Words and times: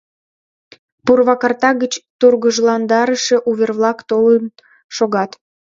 “Пурвакарта 1.05 1.71
гыч 1.81 1.93
тургыжландарыше 2.19 3.37
увер-влак 3.49 3.99
толын 4.09 4.43
шогат. 4.95 5.31